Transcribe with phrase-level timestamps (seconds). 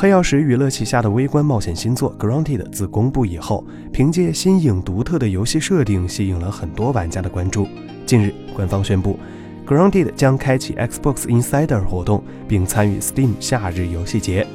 [0.00, 7.66] 黑曜石娱乐旗下的微观冒险新作《Grounded》自公布以后，凭借新颖独特的游戏设定，吸引了很多玩家的关注。
[8.06, 9.18] 近日，官方宣布，
[9.68, 14.46] 《Grounded》将开启 Xbox Insider 活动，并参与 Steam 夏日游戏节。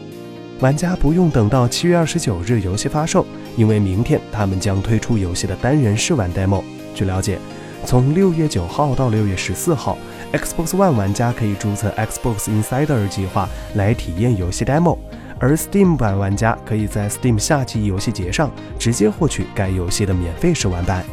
[0.61, 3.25] 玩家不用等到七月二十九日游戏发售，
[3.57, 6.63] 因为明天他们将推出游戏的单人试玩 demo。
[6.95, 7.37] 据了解，
[7.85, 9.97] 从六月九号到六月十四号
[10.31, 14.97] ，Xbox One 玩家可以注册 Xbox Insider 计划来体验游戏 demo。
[15.43, 21.03] 而 Steam 版玩家可以在 Steam 夏季游戏节上直接获取该游戏的免费试玩版。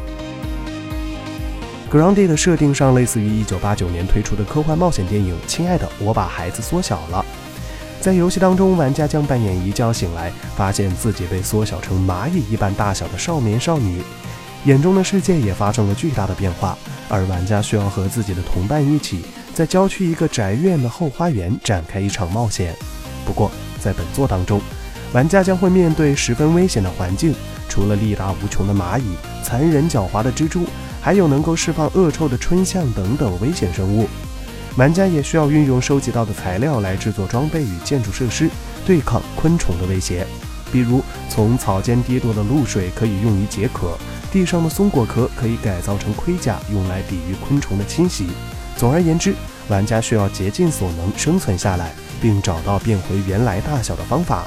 [1.91, 7.25] Grounded 的设定上类似于1989年推出的科幻冒险电影《亲爱的，我把孩子缩小了》。
[8.01, 14.01] 在游戏当中，玩家将扮演一觉醒来，发现自己被缩小成蚂蚁一般大小的少年少女，
[14.63, 16.77] 眼中的世界也发生了巨大的变化，
[17.09, 22.73] 而玩家需要和自己的同伴一起，在郊区一个宅院的后花园展开一场冒险。
[23.25, 23.51] 不过，
[23.81, 24.61] 在本作当中，
[25.11, 27.33] 玩家将会面对十分危险的环境，
[27.67, 29.03] 除了力大无穷的蚂蚁、
[29.43, 30.65] 残忍狡猾的蜘蛛，
[31.01, 34.07] 还有能够释放恶臭的春象等等危险生物。
[34.77, 38.49] 玩家也需要运用收集到的材料来制作装备与建筑设施，
[38.85, 40.25] 对抗昆虫的威胁。
[40.71, 43.97] 比如，从草间滴落的露水可以用于解渴，
[44.31, 48.27] 地上的松果壳可以改造成盔甲，用来抵御昆虫的侵袭。
[48.81, 49.35] 总而言之，
[49.69, 51.91] 玩家需要竭尽所能生存下来。
[52.21, 54.45] 并找到变回原来大小的方法。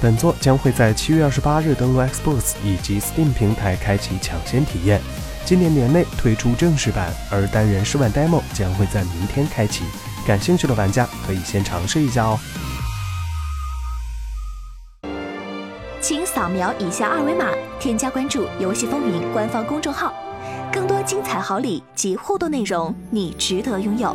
[0.00, 4.98] 本作将会在七月二十八日登陆 Xbox 以及 Steam 平台开启抢先体验，
[5.44, 9.84] 今年年内推出正式版，而单人试玩 Demo 将会在明天开启。
[10.26, 12.38] 感兴趣的玩家可以先尝试一下哦。
[16.00, 20.14] 请扫描以下二维码，添加关注“游戏风云”官方公众号，
[21.08, 24.14] 精彩好礼及互动内容，你值得拥有。